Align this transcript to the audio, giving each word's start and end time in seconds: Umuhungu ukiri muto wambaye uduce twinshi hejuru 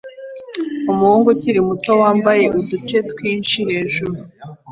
Umuhungu 0.91 1.27
ukiri 1.33 1.59
muto 1.67 1.91
wambaye 2.01 2.45
uduce 2.59 2.97
twinshi 3.09 3.59
hejuru 3.69 4.15